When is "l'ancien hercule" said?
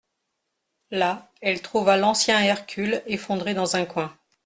1.95-3.03